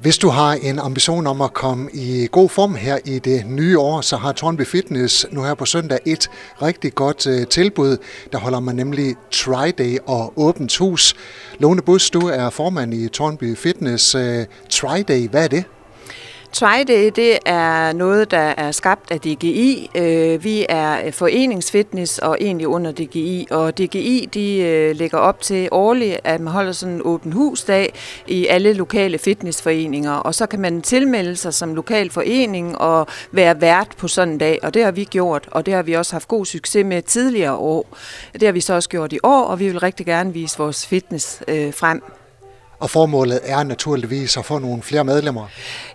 [0.00, 3.78] Hvis du har en ambition om at komme i god form her i det nye
[3.78, 6.30] år, så har Tornby Fitness nu her på søndag et
[6.62, 7.96] rigtig godt øh, tilbud.
[8.32, 11.14] Der holder man nemlig Try-Day og åbent hus.
[11.58, 14.14] Lone Bus, du er formand i Tornby Fitness.
[14.14, 15.64] Øh, Try-Day, hvad er det?
[16.54, 19.90] TriDay, det er noget, der er skabt af DGI.
[19.94, 25.40] Øh, vi er øh, foreningsfitness og egentlig under DGI, og DGI de øh, lægger op
[25.40, 27.94] til årligt, at man holder sådan en åben husdag
[28.26, 33.60] i alle lokale fitnessforeninger, og så kan man tilmelde sig som lokal forening og være
[33.60, 36.12] vært på sådan en dag, og det har vi gjort, og det har vi også
[36.12, 37.96] haft god succes med tidligere år.
[38.32, 40.86] Det har vi så også gjort i år, og vi vil rigtig gerne vise vores
[40.86, 42.02] fitness frem.
[42.84, 45.46] Og formålet er naturligvis at få nogle flere medlemmer?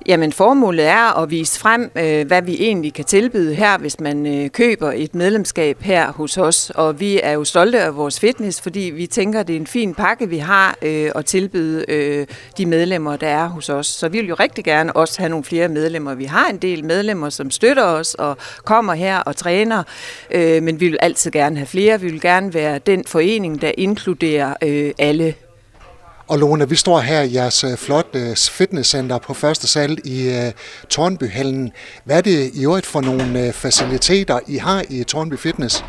[0.05, 4.25] Jamen formålet er at vise frem, øh, hvad vi egentlig kan tilbyde her, hvis man
[4.25, 6.69] øh, køber et medlemskab her hos os.
[6.75, 9.67] Og vi er jo stolte af vores fitness, fordi vi tænker, at det er en
[9.67, 12.25] fin pakke, vi har øh, at tilbyde
[12.57, 13.87] de medlemmer, der er hos os.
[13.87, 16.15] Så vi vil jo rigtig gerne også have nogle flere medlemmer.
[16.15, 19.83] Vi har en del medlemmer, som støtter os og kommer her og træner,
[20.59, 22.01] men vi vil altid gerne have flere.
[22.01, 24.53] Vi vil gerne være den forening, der inkluderer
[24.97, 25.35] alle
[26.29, 30.51] og Lone, vi står her i jeres øh, flotte fitnesscenter på første sal i uh,
[30.89, 31.71] Tornbyhallen.
[32.03, 35.85] Hvad er det i øvrigt for nogle faciliteter, I har i Tornby Fitness?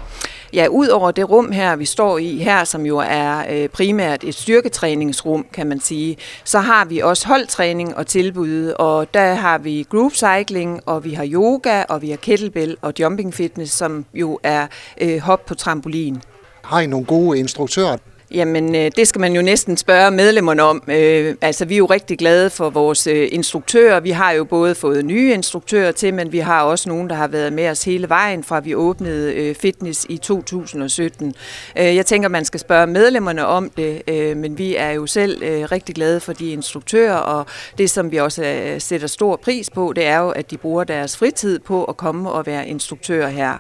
[0.53, 4.25] Ja, ud over det rum her, vi står i her, som jo er øh, primært
[4.25, 9.59] et styrketræningsrum, kan man sige, så har vi også holdtræning og tilbud, og der har
[9.59, 14.05] vi group cycling, og vi har yoga, og vi har kettlebell og jumping fitness, som
[14.15, 14.67] jo er
[15.01, 16.23] øh, hop på trampolin.
[16.65, 17.97] Har I nogle gode instruktører,
[18.35, 20.83] Jamen, øh, det skal man jo næsten spørge medlemmerne om.
[20.89, 24.01] Øh, altså, vi er jo rigtig glade for vores øh, instruktører.
[24.01, 27.29] Vi har jo både fået nye instruktører til, men vi har også nogen, der har
[27.29, 31.35] været med os hele vejen fra vi åbnede fitness i 2017.
[31.77, 34.03] Jeg tænker, man skal spørge medlemmerne om det,
[34.37, 35.39] men vi er jo selv
[35.73, 37.47] rigtig glade for de instruktører, og
[37.79, 41.17] det, som vi også sætter stor pris på, det er jo, at de bruger deres
[41.17, 43.59] fritid på at komme og være instruktører her.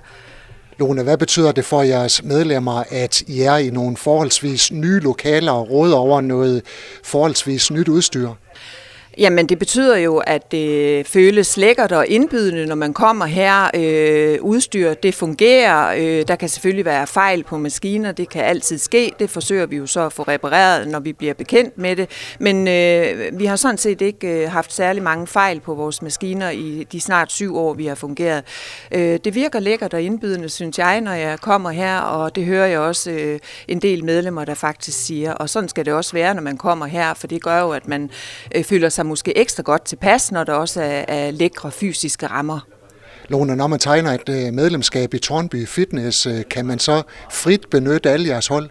[0.81, 5.53] Lone, hvad betyder det for jeres medlemmer, at I er i nogle forholdsvis nye lokaler
[5.53, 6.63] og råder over noget
[7.03, 8.31] forholdsvis nyt udstyr?
[9.19, 13.71] Jamen, det betyder jo, at det føles lækkert og indbydende, når man kommer her.
[13.75, 15.95] Øh, udstyr, det fungerer.
[15.99, 18.13] Øh, der kan selvfølgelig være fejl på maskiner.
[18.13, 19.13] Det kan altid ske.
[19.19, 22.11] Det forsøger vi jo så at få repareret, når vi bliver bekendt med det.
[22.39, 26.51] Men øh, vi har sådan set ikke øh, haft særlig mange fejl på vores maskiner
[26.51, 28.45] i de snart syv år, vi har fungeret.
[28.93, 32.67] Øh, det virker lækkert og indbydende, synes jeg, når jeg kommer her, og det hører
[32.67, 33.39] jeg også øh,
[33.69, 35.33] en del medlemmer, der faktisk siger.
[35.33, 37.89] Og sådan skal det også være, når man kommer her, for det gør jo, at
[37.89, 38.11] man
[38.55, 42.61] øh, føler sig måske ekstra godt tilpas, når der også er, er lækre fysiske rammer.
[43.29, 47.67] Lone, når man tegner et øh, medlemskab i Tornby Fitness, øh, kan man så frit
[47.71, 48.71] benytte alle jeres hold?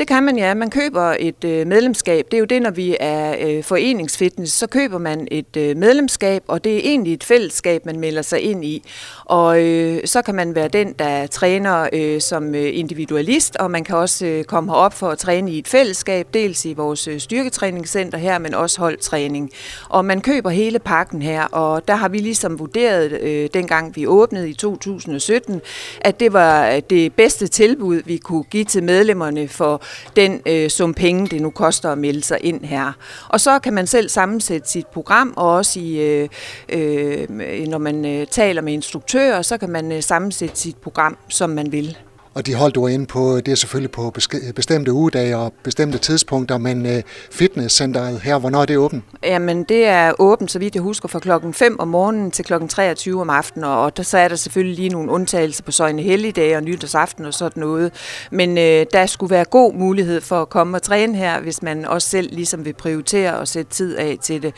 [0.00, 0.54] Det kan man, ja.
[0.54, 2.24] Man køber et øh, medlemskab.
[2.30, 6.42] Det er jo det, når vi er øh, foreningsfitness, så køber man et øh, medlemskab,
[6.46, 8.82] og det er egentlig et fællesskab, man melder sig ind i.
[9.24, 13.84] Og øh, så kan man være den, der træner øh, som øh, individualist, og man
[13.84, 17.20] kan også øh, komme herop for at træne i et fællesskab, dels i vores øh,
[17.20, 19.50] styrketræningscenter her, men også holdtræning.
[19.88, 24.06] Og man køber hele pakken her, og der har vi ligesom vurderet, øh, dengang vi
[24.06, 25.60] åbnede i 2017,
[26.00, 29.82] at det var øh, det bedste tilbud, vi kunne give til medlemmerne for
[30.16, 32.92] den øh, sum penge, det nu koster at melde sig ind her.
[33.28, 36.28] Og så kan man selv sammensætte sit program, og også i, øh,
[36.68, 37.28] øh,
[37.68, 41.72] når man øh, taler med instruktører, så kan man øh, sammensætte sit program, som man
[41.72, 41.96] vil.
[42.34, 44.14] Og de holdt du inde på, det er selvfølgelig på
[44.54, 49.04] bestemte ugedage og bestemte tidspunkter, men øh, fitnesscenteret her, hvornår er det åbent?
[49.22, 52.68] Jamen, det er åbent, så vidt jeg husker, fra klokken 5 om morgenen til klokken
[52.68, 56.56] 23 om aftenen, og der, så er der selvfølgelig lige nogle undtagelser på søgne helligdage
[56.56, 57.92] og nytårsaften og sådan noget.
[58.30, 61.84] Men øh, der skulle være god mulighed for at komme og træne her, hvis man
[61.84, 64.54] også selv ligesom vil prioritere og sætte tid af til det.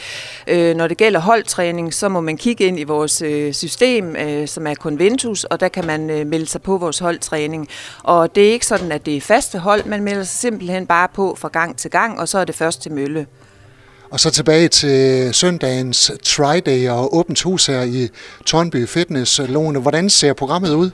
[0.46, 4.48] Øh, når det gælder holdtræning, så må man kigge ind i vores øh, system, øh,
[4.48, 7.68] som er Conventus, og der kan man øh, melde sig på vores holdtræning træning.
[8.02, 11.08] Og det er ikke sådan, at det er faste hold, man melder sig simpelthen bare
[11.14, 13.26] på fra gang til gang, og så er det først til mølle.
[14.10, 18.08] Og så tilbage til søndagens tryday og åbent hus her i
[18.46, 19.40] Tornby Fitness.
[19.48, 20.90] Lone, hvordan ser programmet ud?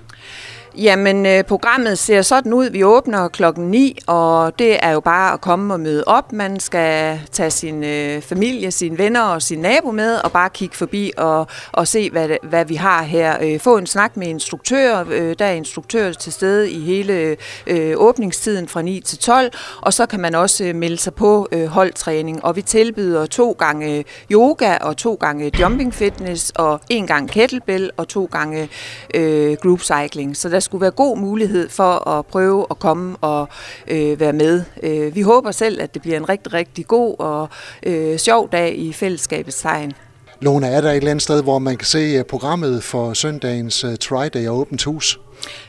[0.83, 2.71] Jamen, øh, programmet ser sådan ud.
[2.71, 6.33] Vi åbner klokken 9, og det er jo bare at komme og møde op.
[6.33, 10.77] Man skal tage sin øh, familie, sine venner og sin nabo med, og bare kigge
[10.77, 13.37] forbi og, og se, hvad, hvad vi har her.
[13.43, 15.05] Øh, få en snak med instruktører.
[15.11, 17.37] Øh, der er instruktører til stede i hele
[17.67, 19.51] øh, åbningstiden fra 9 til 12,
[19.81, 22.45] og så kan man også øh, melde sig på øh, holdtræning.
[22.45, 27.31] Og vi tilbyder to gange øh, yoga og to gange jumping fitness, og en gang
[27.31, 28.69] kettlebell og to gange
[29.15, 30.37] øh, group cycling.
[30.37, 33.49] Så der skulle være god mulighed for at prøve at komme og
[33.89, 34.63] øh, være med.
[34.83, 37.49] Øh, vi håber selv, at det bliver en rigtig, rigtig god og
[37.83, 39.93] øh, sjov dag i fællesskabets tegn.
[40.41, 43.85] Lone, er der et eller andet sted, hvor man kan se øh, programmet for søndagens
[43.85, 45.21] uh, Try-Day og Åbent Hus?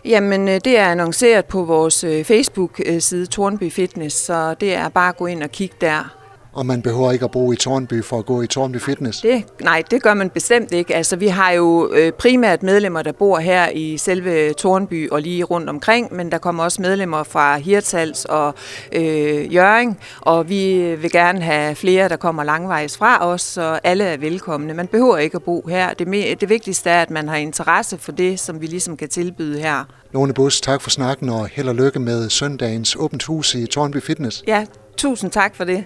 [0.06, 5.18] Jamen, øh, det er annonceret på vores Facebook-side Tornby Fitness, så det er bare at
[5.18, 6.19] gå ind og kigge der
[6.54, 9.22] og man behøver ikke at bo i Tornby for at gå i Tornby Fitness?
[9.22, 10.96] Det, nej, det gør man bestemt ikke.
[10.96, 15.44] Altså, vi har jo øh, primært medlemmer, der bor her i selve Tornby og lige
[15.44, 18.54] rundt omkring, men der kommer også medlemmer fra Hirtshals og
[18.92, 24.04] øh, Jøring, og vi vil gerne have flere, der kommer langvejs fra os, så alle
[24.04, 24.74] er velkomne.
[24.74, 25.94] Man behøver ikke at bo her.
[25.94, 29.60] Det, det vigtigste er, at man har interesse for det, som vi ligesom kan tilbyde
[29.60, 29.84] her.
[30.13, 34.02] Lone Bus, tak for snakken og held og lykke med søndagens åbent hus i Tornby
[34.02, 34.44] Fitness.
[34.48, 34.66] Ja,
[35.00, 35.86] Tusind tak for det.